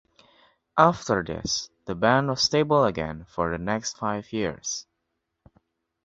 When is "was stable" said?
2.29-2.85